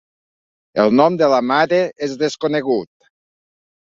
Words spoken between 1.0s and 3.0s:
de la mare és desconegut.